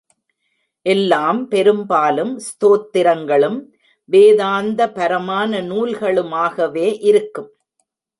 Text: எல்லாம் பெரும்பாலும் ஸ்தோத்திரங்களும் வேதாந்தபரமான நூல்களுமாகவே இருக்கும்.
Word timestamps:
எல்லாம் 0.85 1.47
பெரும்பாலும் 1.47 2.31
ஸ்தோத்திரங்களும் 2.45 3.59
வேதாந்தபரமான 4.09 5.61
நூல்களுமாகவே 5.61 6.87
இருக்கும். 7.01 7.51